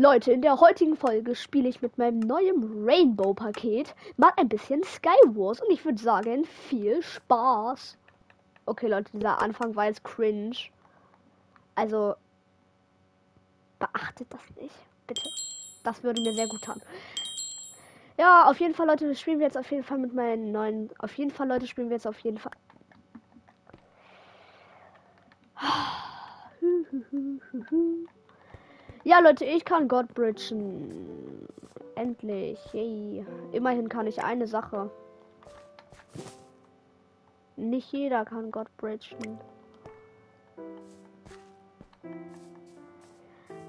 [0.00, 5.60] Leute, in der heutigen Folge spiele ich mit meinem neuen Rainbow-Paket mal ein bisschen Skywars
[5.60, 7.98] und ich würde sagen, viel Spaß.
[8.64, 10.56] Okay, Leute, dieser Anfang war jetzt cringe.
[11.74, 12.14] Also,
[13.78, 14.74] beachtet das nicht,
[15.06, 15.28] bitte.
[15.84, 16.80] Das würde mir sehr gut tun.
[18.18, 20.88] Ja, auf jeden Fall, Leute, spielen wir jetzt auf jeden Fall mit meinen neuen.
[20.98, 22.52] Auf jeden Fall, Leute, spielen wir jetzt auf jeden Fall.
[29.02, 31.48] Ja, Leute, ich kann God bridgen.
[31.94, 32.58] Endlich.
[32.72, 33.24] Yay.
[33.52, 34.90] Immerhin kann ich eine Sache.
[37.56, 39.38] Nicht jeder kann God bridgen.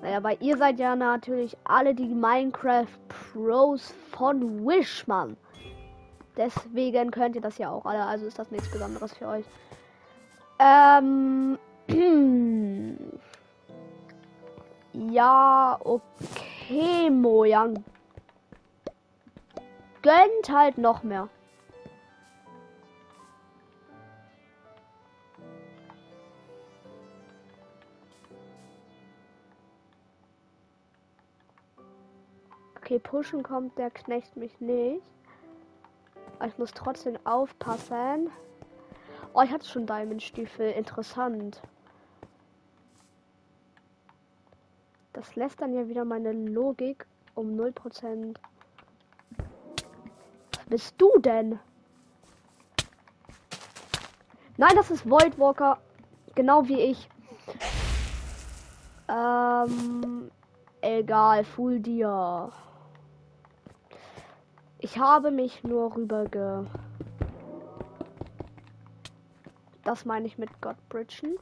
[0.02, 5.38] Naja, aber ihr seid ja natürlich alle die Minecraft Pros von Wish, Mann.
[6.36, 8.06] Deswegen könnt ihr das ja auch alle.
[8.06, 9.46] Also ist das nichts Besonderes für euch.
[10.60, 11.58] Ähm.
[15.10, 17.84] ja, okay, Mojang.
[20.02, 21.30] Gönnt halt noch mehr.
[32.78, 35.02] Okay, pushen kommt der Knecht mich nicht.
[36.46, 38.30] Ich muss trotzdem aufpassen.
[39.34, 40.72] Oh, ich hatte schon Diamond-Stiefel.
[40.72, 41.62] Interessant.
[45.14, 48.36] Das lässt dann ja wieder meine Logik um 0%.
[50.56, 51.60] Was bist du denn?
[54.58, 55.80] Nein, das ist Void Walker.
[56.36, 57.10] Genau wie ich.
[59.10, 60.32] Ähm,
[60.82, 62.52] egal, Full dir.
[64.80, 66.66] Ich habe mich nur rüber ge.
[69.84, 71.38] Das meine ich mit Godbridgen.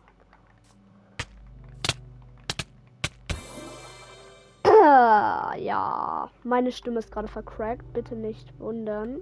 [5.57, 7.91] Ja, meine Stimme ist gerade vercrackt.
[7.93, 9.21] Bitte nicht wundern.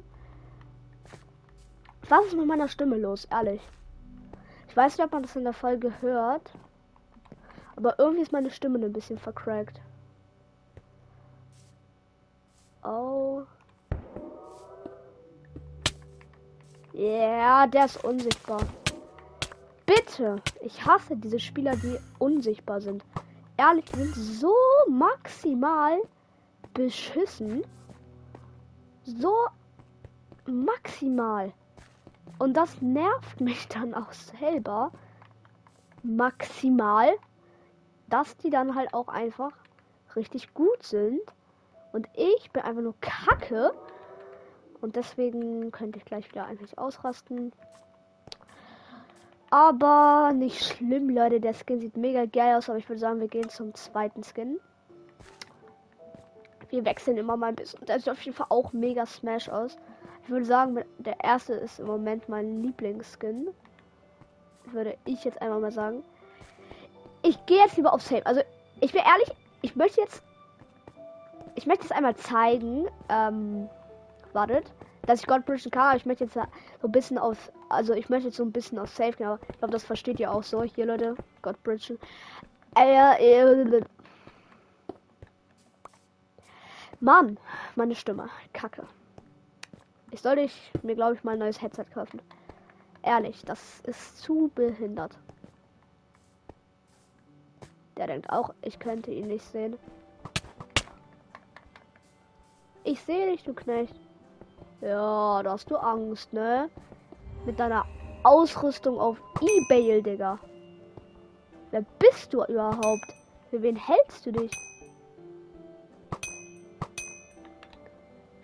[2.10, 3.26] Was ist mit meiner Stimme los?
[3.26, 3.62] Ehrlich.
[4.70, 6.52] Ich weiß nicht, ob man das in der Folge hört.
[7.76, 9.80] Aber irgendwie ist meine Stimme ein bisschen vercrackt.
[12.84, 13.44] Oh.
[16.94, 18.62] Ja, yeah, der ist unsichtbar.
[19.86, 20.38] Bitte.
[20.62, 23.04] Ich hasse diese Spieler, die unsichtbar sind.
[23.58, 24.54] Ehrlich, sind so
[24.88, 26.00] maximal
[26.74, 27.66] beschissen.
[29.04, 29.34] So
[30.46, 31.52] maximal.
[32.38, 34.92] Und das nervt mich dann auch selber.
[36.04, 37.10] Maximal.
[38.10, 39.52] Dass die dann halt auch einfach
[40.16, 41.22] richtig gut sind.
[41.94, 43.74] Und ich bin einfach nur kacke.
[44.82, 47.52] Und deswegen könnte ich gleich wieder eigentlich ausrasten.
[49.50, 51.40] Aber nicht schlimm, Leute.
[51.40, 52.70] Der Skin sieht mega geil aus.
[52.70, 54.60] Aber ich würde sagen, wir gehen zum zweiten Skin.
[56.70, 57.86] Wir wechseln immer mal ein bisschen.
[57.86, 59.78] Der sieht auf jeden Fall auch mega Smash aus.
[60.24, 63.48] Ich würde sagen, der erste ist im Moment mein Lieblingsskin.
[64.66, 66.04] Würde ich jetzt einmal mal sagen.
[67.24, 68.26] Ich gehe jetzt lieber auf Save.
[68.26, 68.42] Also,
[68.82, 69.32] ich bin ehrlich,
[69.62, 70.22] ich möchte jetzt.
[71.56, 72.88] Ich möchte es einmal zeigen.
[73.08, 73.70] Ähm,
[74.34, 74.72] wartet,
[75.06, 75.88] dass ich Godbridgen kann.
[75.90, 76.42] Aber ich möchte jetzt so
[76.88, 79.28] ein bisschen auf, also ich möchte jetzt so ein bisschen auf Safe gehen.
[79.28, 80.64] Aber ich glaube, das versteht ihr auch so.
[80.64, 81.98] Hier, Leute, Godbridgen.
[82.78, 83.82] Äh, äh,
[87.00, 87.38] Mann,
[87.76, 88.88] meine Stimme, Kacke.
[90.12, 92.22] Ich sollte ich mir, glaube ich, mal ein neues Headset kaufen.
[93.04, 95.18] Ehrlich, das ist zu behindert.
[97.98, 99.78] Der denkt auch, ich könnte ihn nicht sehen.
[102.84, 103.96] Ich sehe dich, du Knecht.
[104.82, 106.70] Ja, da hast du Angst, ne?
[107.46, 107.86] Mit deiner
[108.24, 110.38] Ausrüstung auf Ebay, Digga.
[111.72, 113.14] Wer bist du überhaupt?
[113.50, 114.52] Für wen hältst du dich?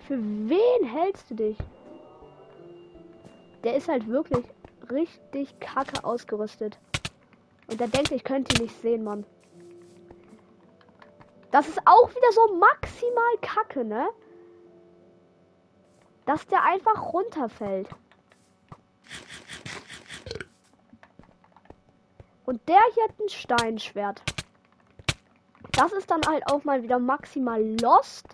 [0.08, 1.58] Für wen hältst du dich?
[3.64, 4.46] Der ist halt wirklich
[4.92, 6.78] richtig kacke ausgerüstet.
[7.70, 9.26] Und der denkt, ich könnte ihn nicht sehen, Mann.
[11.52, 14.08] Das ist auch wieder so maximal kacke, ne?
[16.26, 17.90] Dass der einfach runterfällt.
[22.46, 24.22] Und der hier hat ein Steinschwert.
[25.72, 28.28] Das ist dann halt auch mal wieder maximal lost.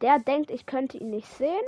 [0.00, 1.64] Der denkt, ich könnte ihn nicht sehen.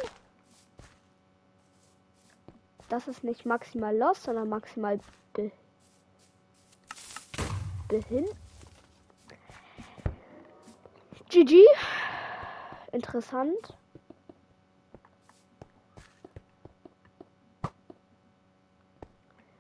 [2.89, 4.99] Das ist nicht maximal lost, sondern maximal
[5.33, 5.51] be
[7.89, 8.42] behindert.
[11.33, 11.65] GG.
[12.93, 13.75] Interessant.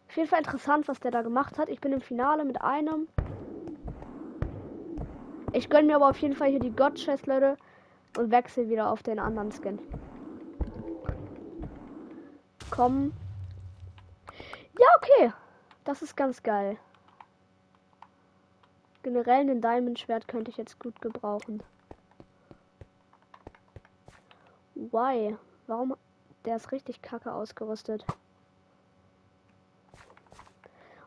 [0.09, 1.71] Auf jeden Fall interessant, was der da gemacht hat.
[1.71, 3.09] Ich bin im Finale mit einem.
[5.55, 7.57] Ich gönne mir aber auf jeden Fall hier die God Leute.
[8.19, 9.79] Und wechsle wieder auf den anderen Skin.
[12.71, 13.15] Komm.
[14.79, 15.33] Ja, okay.
[15.85, 16.77] Das ist ganz geil.
[19.03, 21.63] Generell ein Diamond Schwert könnte ich jetzt gut gebrauchen.
[24.75, 25.37] Why?
[25.67, 25.97] Warum?
[26.45, 28.05] Der ist richtig kacke ausgerüstet.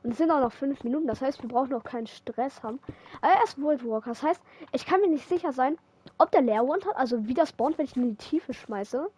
[0.04, 1.08] Und es sind auch noch fünf Minuten.
[1.08, 2.80] Das heißt, wir brauchen noch keinen Stress haben.
[3.22, 4.12] Aber er ist World Walker.
[4.12, 4.42] Das heißt,
[4.72, 5.78] ich kann mir nicht sicher sein,
[6.18, 6.96] ob der Leerwand hat.
[6.96, 9.10] Also wie das spawnt, wenn ich in die Tiefe schmeiße.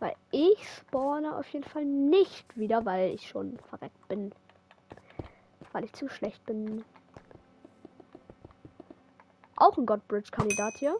[0.00, 4.32] Weil ich spawne auf jeden Fall nicht wieder, weil ich schon verreckt bin.
[5.72, 6.84] Weil ich zu schlecht bin.
[9.60, 10.96] Auch ein Godbridge-Kandidat hier.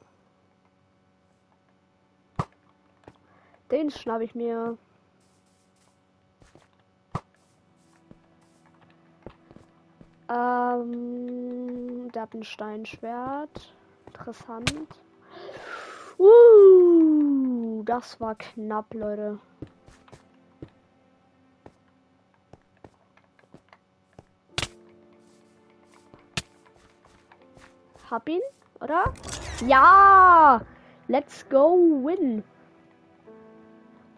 [3.71, 4.77] Den schnapp ich mir.
[10.29, 13.73] Ähm, der hat ein Steinschwert.
[14.09, 15.01] Interessant.
[16.19, 19.39] Uh, das war knapp, Leute.
[28.11, 28.41] Hab ihn,
[28.81, 29.15] oder?
[29.67, 30.61] Ja!
[31.07, 32.43] Let's go win.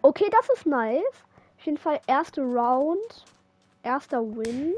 [0.01, 1.03] Okay, das ist nice.
[1.57, 3.25] Auf jeden Fall erste Round.
[3.83, 4.73] Erster Win.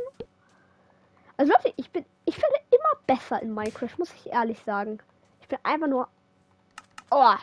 [1.37, 4.99] Also Leute, ich bin, ich werde immer besser in Minecraft, muss ich ehrlich sagen.
[5.41, 6.07] Ich bin einfach nur.
[7.11, 7.35] Oh.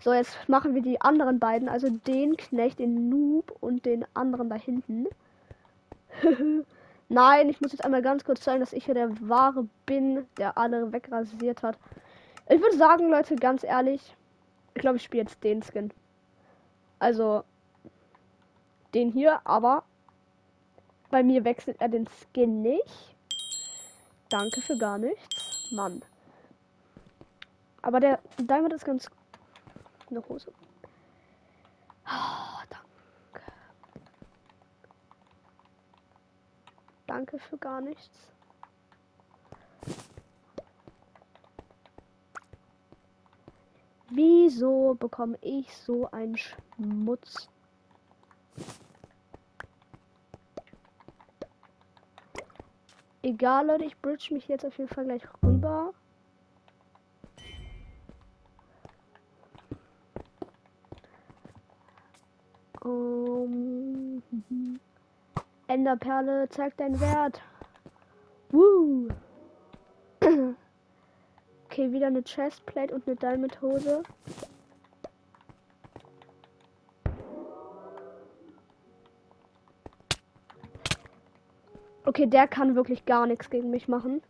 [0.00, 4.50] So, jetzt machen wir die anderen beiden, also den Knecht, den Noob und den anderen
[4.50, 5.06] da hinten.
[7.14, 10.58] Nein, ich muss jetzt einmal ganz kurz zeigen, dass ich hier der wahre bin, der
[10.58, 11.78] alle wegrasiert hat.
[12.48, 14.16] Ich würde sagen, Leute, ganz ehrlich,
[14.74, 15.92] ich glaube, ich spiele jetzt den Skin.
[16.98, 17.44] Also
[18.94, 19.84] den hier, aber
[21.10, 23.14] bei mir wechselt er den Skin nicht.
[24.28, 25.70] Danke für gar nichts.
[25.70, 26.02] Mann.
[27.82, 29.08] Aber der Diamond ist ganz
[30.10, 30.52] eine Hose.
[32.06, 32.83] Oh, danke.
[37.06, 38.34] Danke für gar nichts.
[44.10, 47.48] Wieso bekomme ich so einen Schmutz?
[53.22, 55.94] Egal, Leute, ich bridge mich jetzt auf jeden Fall gleich rüber.
[62.82, 63.23] Um,
[65.74, 67.42] Enderperle, zeigt deinen Wert.
[68.50, 69.08] Woo!
[71.66, 74.04] Okay, wieder eine Chestplate und eine Diamond Hose.
[82.04, 84.22] Okay, der kann wirklich gar nichts gegen mich machen.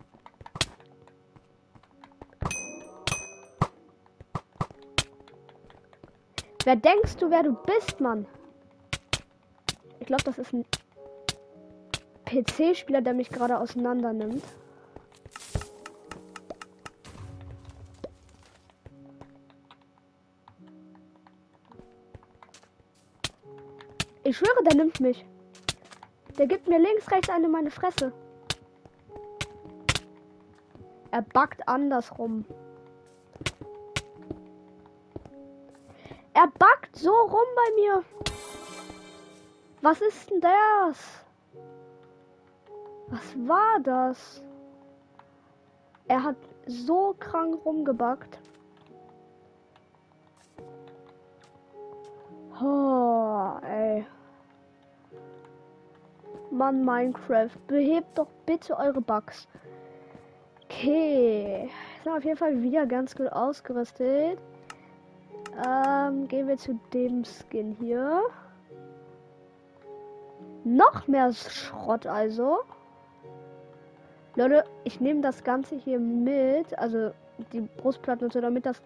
[6.64, 8.26] Wer denkst du, wer du bist, Mann?
[10.00, 10.64] Ich glaube, das ist ein
[12.34, 14.42] PC-Spieler, der mich gerade auseinander nimmt.
[24.24, 25.24] Ich schwöre, der nimmt mich.
[26.38, 28.12] Der gibt mir links, rechts eine meine Fresse.
[31.12, 32.44] Er backt andersrum.
[36.32, 38.04] Er backt so rum bei mir.
[39.82, 41.23] Was ist denn das?
[43.14, 44.42] Was war das?
[46.08, 48.40] Er hat so krank rumgebackt.
[52.60, 54.04] Oh, ey.
[56.50, 59.46] Mann, Minecraft, behebt doch bitte eure Bugs.
[60.64, 61.70] Okay.
[62.02, 64.40] Sind auf jeden Fall wieder ganz gut ausgerüstet.
[65.64, 68.22] Ähm, gehen wir zu dem Skin hier.
[70.64, 72.64] Noch mehr Schrott also.
[74.36, 77.12] Leute, ich nehme das Ganze hier mit, also
[77.52, 78.82] die Brustplatten und so, damit das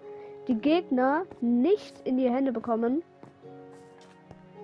[0.47, 3.03] die Gegner nicht in die Hände bekommen.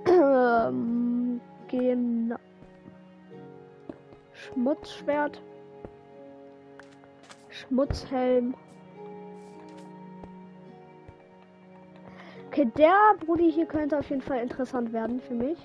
[0.07, 2.37] Ähm, genau.
[4.33, 5.41] Schmutzschwert.
[7.49, 8.55] Schmutzhelm.
[12.49, 15.59] Okay, der Brudi hier könnte auf jeden Fall interessant werden für mich.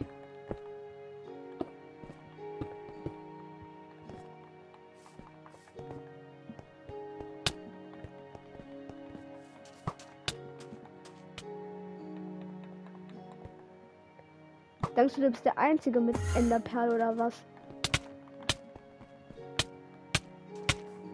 [15.00, 17.34] Denkst du, du bist der Einzige mit Enderperl oder was?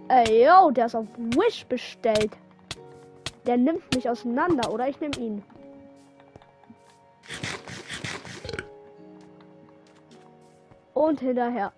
[0.08, 2.32] Ey, yo, der ist auf Wish bestellt.
[3.46, 5.44] Der nimmt mich auseinander oder ich nehme ihn.
[10.96, 11.72] Und hinterher.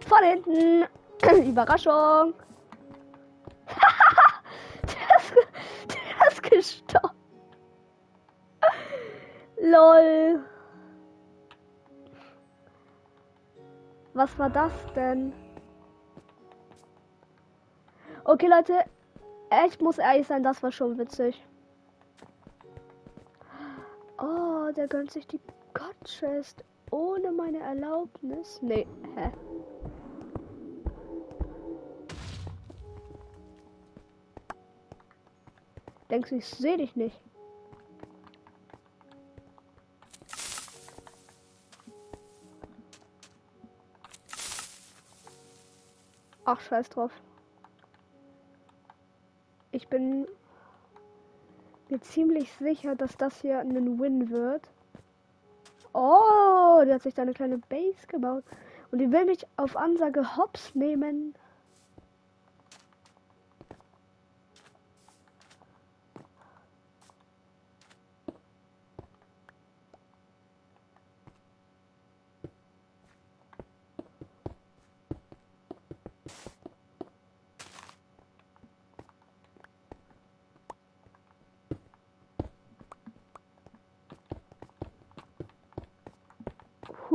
[0.00, 0.86] Von hinten.
[1.46, 2.32] Überraschung.
[6.56, 7.16] Gestorben.
[9.60, 10.44] Lol.
[14.14, 15.32] Was war das denn?
[18.24, 18.84] Okay, Leute.
[19.66, 21.46] Ich muss ehrlich sein, das war schon witzig.
[24.18, 25.40] Oh, der gönnt sich die
[25.74, 28.60] God-Chest ohne meine Erlaubnis.
[28.62, 29.30] Nee, hä?
[36.10, 37.20] Denkst du, ich sehe dich nicht?
[46.44, 47.10] Ach, scheiß drauf.
[49.72, 50.28] Ich bin
[51.88, 54.62] mir ziemlich sicher, dass das hier ein Win wird.
[55.92, 58.44] Oh, der hat sich da eine kleine Base gebaut.
[58.92, 61.34] Und die will mich auf Ansage hops nehmen.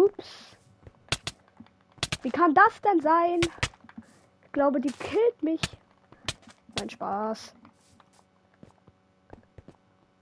[0.02, 0.58] Hups.
[2.24, 3.40] Wie kann das denn sein?
[4.46, 5.62] Ich glaube, die killt mich.
[6.80, 7.54] Mein Spaß.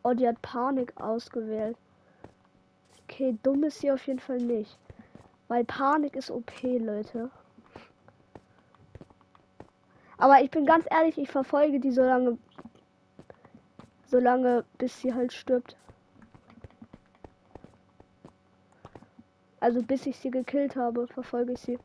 [0.03, 1.77] Oh, die hat Panik ausgewählt.
[3.03, 4.77] Okay, dumm ist sie auf jeden Fall nicht.
[5.47, 7.31] Weil Panik ist OP, Leute.
[10.17, 12.37] Aber ich bin ganz ehrlich, ich verfolge die so lange.
[14.07, 15.77] So lange, bis sie halt stirbt.
[19.59, 21.79] Also bis ich sie gekillt habe, verfolge ich sie.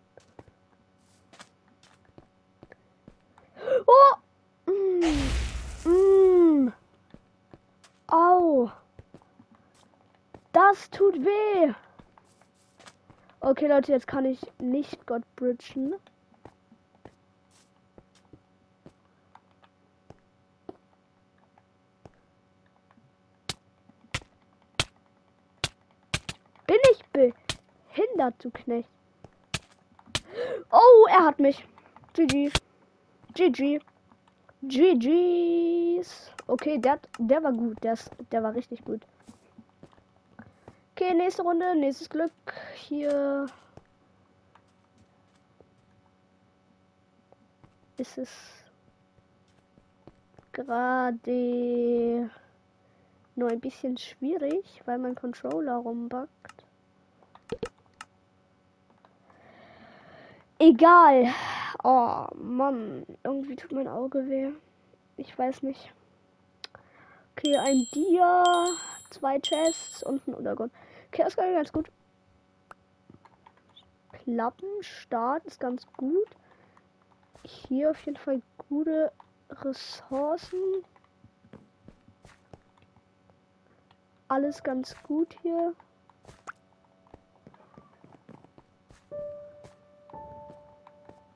[3.87, 4.71] Oh!
[4.71, 5.89] Mm.
[5.89, 6.73] Mm.
[8.07, 8.71] Au!
[10.53, 11.75] Das tut weh!
[13.41, 15.95] Okay, Leute, jetzt kann ich nicht Gott bridgen.
[26.67, 27.05] Bin ich
[27.95, 28.89] behindert, du Knecht?
[30.71, 31.67] Oh, er hat mich.
[32.15, 32.51] GG.
[33.35, 33.81] GG.
[34.63, 36.31] GG's.
[36.47, 37.83] Okay, der, der war gut.
[37.83, 39.03] Der, ist, der war richtig gut.
[40.95, 42.33] Okay, nächste Runde, nächstes Glück.
[42.75, 43.47] Hier
[47.97, 48.31] ist es
[50.53, 52.31] gerade
[53.37, 56.54] nur ein bisschen schwierig, weil mein Controller rumbackt.
[60.67, 61.35] Egal.
[61.83, 64.51] Oh Mann, irgendwie tut mein Auge weh.
[65.19, 65.93] Ich weiß nicht.
[67.37, 68.65] Okay, ein Dia,
[69.11, 70.73] zwei Chests und ein Untergrund.
[71.09, 71.91] Okay, das ganz gut.
[74.13, 76.29] Klappenstart ist ganz gut.
[77.43, 78.41] Hier auf jeden Fall
[78.71, 79.13] gute
[79.51, 80.83] Ressourcen.
[84.29, 85.75] Alles ganz gut hier.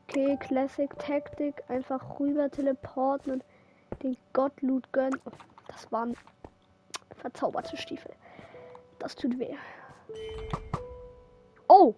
[0.09, 1.63] Okay, Classic Taktik.
[1.69, 3.45] Einfach rüber teleporten und
[4.03, 5.21] den Gottloot gönnen.
[5.69, 6.17] Das waren
[7.17, 8.13] verzauberte Stiefel.
[8.99, 9.55] Das tut weh.
[11.69, 11.95] Oh!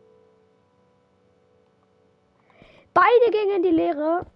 [2.93, 4.27] Beide gingen in die Leere.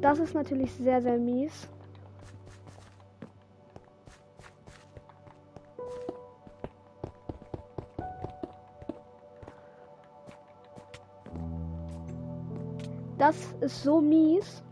[0.00, 1.68] Das ist natürlich sehr, sehr mies.
[13.66, 14.62] Ist so mies.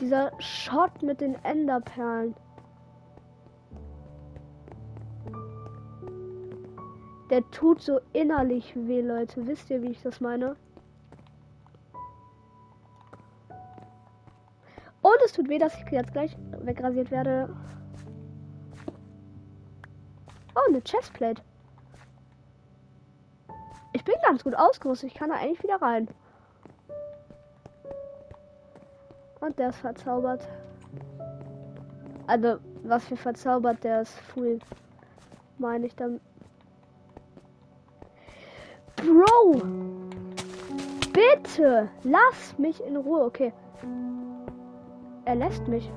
[0.00, 2.34] Dieser Shot mit den Enderperlen.
[7.30, 9.46] Der tut so innerlich weh, Leute.
[9.46, 10.56] Wisst ihr, wie ich das meine?
[15.02, 17.54] Und es tut weh, dass ich jetzt gleich wegrasiert werde.
[20.56, 21.42] Oh, eine Chestplate.
[23.92, 25.10] Ich bin ganz gut ausgerüstet.
[25.10, 26.08] Ich kann da eigentlich wieder rein.
[29.46, 30.48] Und der ist verzaubert.
[32.26, 34.58] Also, was für verzaubert, der ist full.
[35.58, 36.20] Meine ich dann.
[38.96, 39.62] Bro!
[41.12, 41.88] Bitte!
[42.02, 43.52] Lass mich in Ruhe, okay.
[45.26, 45.92] Er lässt mich.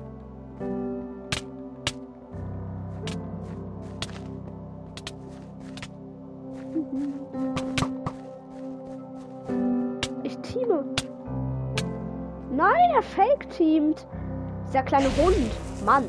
[12.60, 14.06] Nein, er fake-teamt.
[14.66, 15.50] Dieser kleine Hund.
[15.82, 16.04] Mann.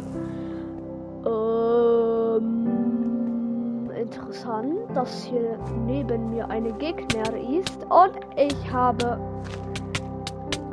[2.36, 2.70] Ähm,
[3.96, 7.86] interessant, dass hier neben mir eine Gegner ist.
[7.86, 9.18] Und ich habe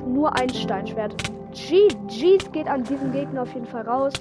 [0.05, 1.15] nur ein Steinschwert.
[1.53, 4.15] GG's geht an diesen Gegner auf jeden Fall raus.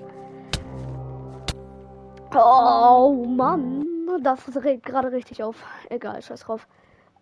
[2.35, 3.83] Oh Mann,
[4.21, 5.55] das regt gerade richtig auf.
[5.89, 6.67] Egal, scheiß drauf.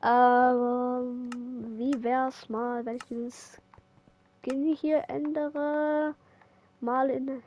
[0.04, 1.30] Ähm,
[1.78, 3.62] wie wär's mal, wenn ich dieses
[4.46, 6.14] Skin hier ändere?
[6.80, 7.42] Mal in.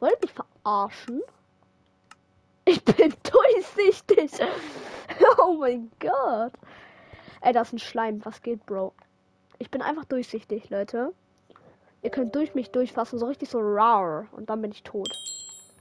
[0.00, 1.22] Wollt mich verarschen?
[2.64, 4.30] Ich bin durchsichtig.
[5.38, 6.52] oh mein Gott.
[7.42, 8.24] Ey, das ist ein Schleim.
[8.24, 8.94] Was geht, Bro?
[9.58, 11.12] Ich bin einfach durchsichtig, Leute.
[12.02, 14.28] Ihr könnt durch mich durchfassen, so richtig so rar.
[14.32, 15.12] Und dann bin ich tot.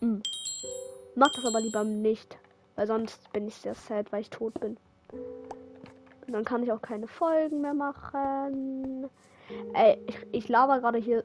[0.02, 0.22] Mhm.
[1.16, 2.38] Macht das aber lieber nicht.
[2.76, 4.78] Weil sonst bin ich sehr sad, weil ich tot bin.
[6.28, 9.10] Und dann kann ich auch keine Folgen mehr machen.
[9.74, 11.24] Ey, ich, ich laber gerade hier.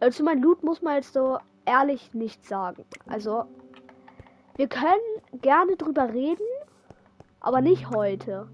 [0.00, 2.84] Also mein Loot muss man jetzt so ehrlich nicht sagen.
[3.06, 3.44] Also,
[4.56, 5.00] wir können
[5.40, 6.46] gerne drüber reden,
[7.40, 8.48] aber nicht heute.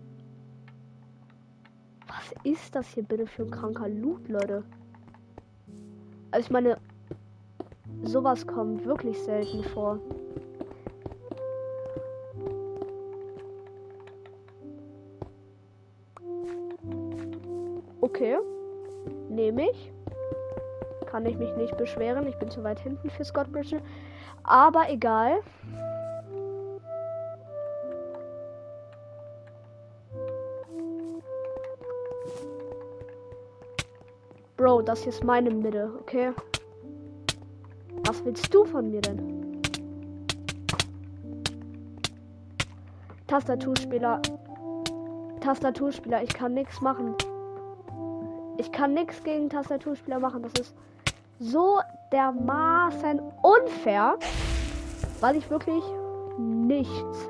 [2.06, 4.64] Was ist das hier bitte für ein kranker Loot, Leute?
[6.30, 6.78] Also ich meine,
[8.02, 9.98] sowas kommt wirklich selten vor.
[18.16, 18.38] Okay.
[19.28, 19.92] Nehme ich.
[21.04, 22.26] Kann ich mich nicht beschweren.
[22.26, 23.78] Ich bin zu weit hinten für Scott Bridge.
[24.42, 25.42] Aber egal.
[34.56, 36.32] Bro, das hier ist meine Mitte, okay?
[38.06, 39.60] Was willst du von mir denn?
[43.26, 44.22] Tastaturspieler.
[45.40, 47.14] Tastaturspieler, ich kann nichts machen.
[48.58, 50.42] Ich kann nichts gegen Tastaturspieler machen.
[50.42, 50.74] Das ist
[51.38, 54.18] so dermaßen unfair,
[55.20, 55.84] weil ich wirklich
[56.38, 57.28] nichts,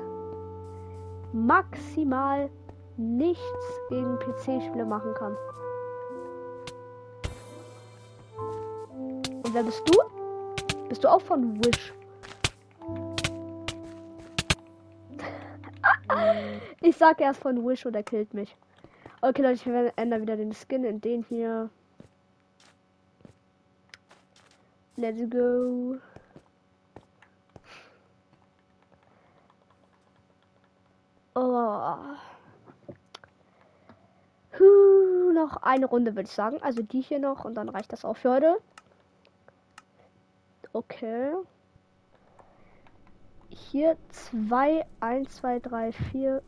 [1.33, 2.49] maximal
[2.95, 5.35] nichts gegen PC-Spiele machen kann.
[9.43, 9.93] Und wer bist du?
[10.87, 11.93] Bist du auch von Wish?
[16.81, 18.55] ich sag erst von Wish und er killt mich.
[19.21, 21.69] Okay, Leute, ich ändere wieder den Skin in den hier.
[24.95, 25.97] Let's go.
[31.33, 31.97] Oh.
[34.59, 36.61] Huh, noch eine Runde würde ich sagen.
[36.61, 38.57] Also die hier noch und dann reicht das auch für heute.
[40.73, 41.33] Okay.
[43.49, 46.43] Hier zwei, eins, zwei, drei, vier.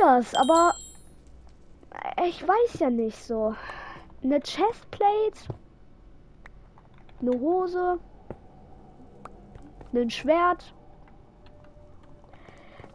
[0.00, 0.74] Dias, aber
[2.26, 3.54] ich weiß ja nicht so.
[4.22, 5.54] Eine Chestplate,
[7.20, 7.98] eine Hose,
[9.94, 10.74] ein Schwert.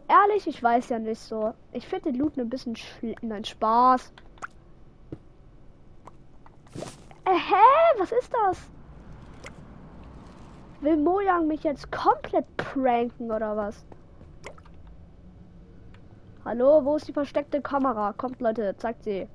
[0.08, 1.52] Ehrlich, ich weiß ja nicht so.
[1.72, 2.76] Ich finde den Loot ein bisschen
[3.22, 4.12] Nein, Spaß.
[7.24, 7.98] Äh, hä?
[7.98, 8.60] Was ist das?
[10.80, 13.84] Will Mojang mich jetzt komplett pranken oder was?
[16.46, 18.12] Hallo, wo ist die versteckte Kamera?
[18.12, 19.26] Kommt Leute, zeigt sie.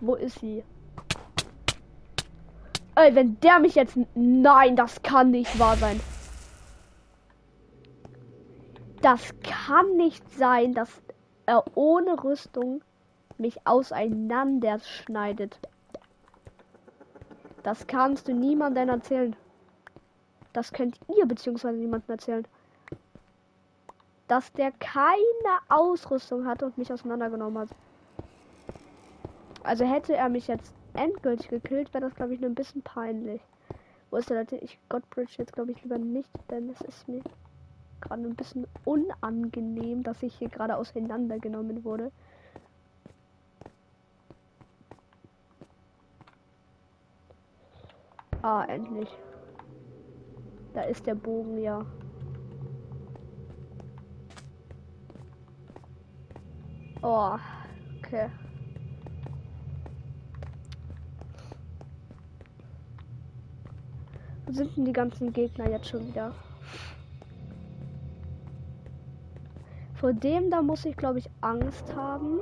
[0.00, 0.64] Wo ist sie?
[2.94, 3.98] Ey, wenn der mich jetzt...
[4.14, 6.00] Nein, das kann nicht wahr sein.
[9.02, 11.02] Das kann nicht sein, dass
[11.44, 12.80] er ohne Rüstung
[13.36, 15.58] mich auseinanderschneidet.
[17.64, 19.36] Das kannst du niemandem erzählen.
[20.54, 22.46] Das könnt ihr beziehungsweise niemandem erzählen.
[24.30, 27.68] Dass der keine Ausrüstung hatte und mich auseinandergenommen hat.
[29.64, 33.40] Also hätte er mich jetzt endgültig gekillt, wäre das glaube ich nur ein bisschen peinlich.
[34.08, 34.54] Wo ist der Leute?
[34.58, 37.22] Ich Godbridge jetzt glaube ich lieber nicht, denn es ist mir
[38.00, 42.12] gerade ein bisschen unangenehm, dass ich hier gerade auseinandergenommen wurde.
[48.42, 49.08] Ah, endlich.
[50.72, 51.84] Da ist der Bogen, ja.
[57.02, 57.38] Oh,
[57.98, 58.28] okay.
[64.44, 66.34] Wo sind denn die ganzen Gegner jetzt schon wieder?
[69.94, 72.38] Vor dem da muss ich, glaube ich, Angst haben.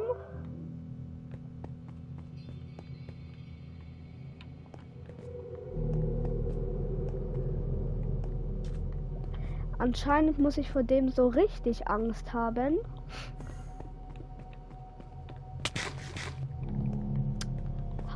[9.79, 12.79] Anscheinend muss ich vor dem so richtig Angst haben.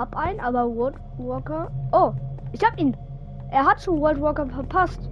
[0.02, 1.70] Hab einen, aber World Walker.
[1.92, 2.12] Oh,
[2.50, 2.96] ich hab ihn.
[3.52, 5.08] Er hat schon World Walker verpasst.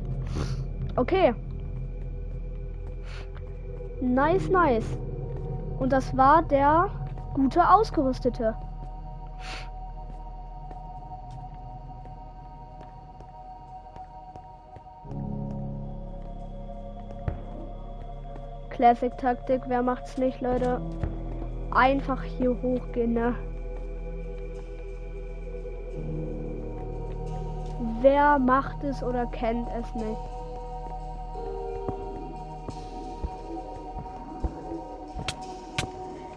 [0.96, 1.32] Okay.
[4.00, 4.98] Nice, nice.
[5.78, 6.88] Und das war der
[7.34, 8.56] gute Ausgerüstete.
[18.70, 20.80] Classic-Taktik, wer macht's nicht, Leute?
[21.70, 23.36] Einfach hier hochgehen, ne?
[28.02, 30.16] Wer macht es oder kennt es nicht?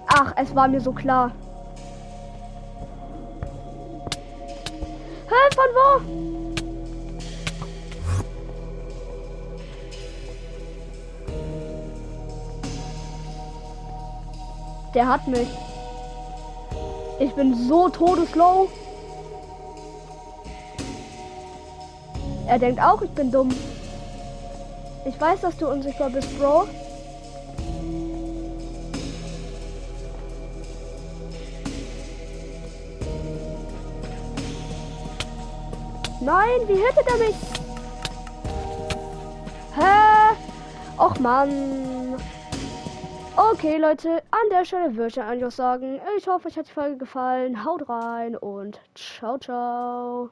[0.07, 1.31] Ach, es war mir so klar.
[5.29, 6.01] Hä, von wo?
[14.93, 15.47] Der hat mich.
[17.19, 18.67] Ich bin so todeslow.
[22.53, 23.49] Er denkt auch, ich bin dumm.
[25.05, 26.67] Ich weiß, dass du unsichtbar bist, Bro.
[36.21, 37.35] Nein, wie hittet er mich?
[39.75, 40.35] Hä?
[40.99, 42.19] Och Mann.
[43.35, 46.97] Okay, Leute, an der Stelle würde ich eigentlich sagen, ich hoffe, euch hat die Folge
[46.97, 47.65] gefallen.
[47.65, 50.29] Haut rein und ciao, ciao.